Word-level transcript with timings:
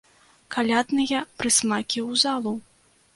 Калядныя 0.53 1.19
прысмакі 1.41 1.99
ў 2.09 2.23
залу! 2.23 2.55